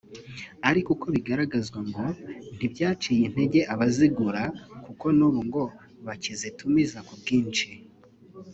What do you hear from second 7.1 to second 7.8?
bwinshi